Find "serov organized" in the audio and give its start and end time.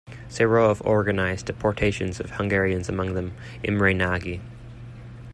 0.27-1.45